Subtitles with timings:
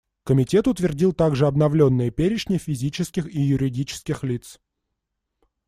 [0.23, 4.59] Комитет утвердил также обновленные перечни физических и юридических лиц.